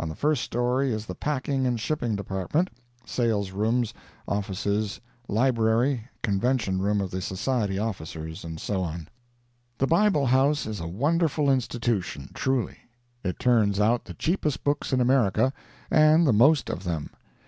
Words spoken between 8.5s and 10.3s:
so on. The Bible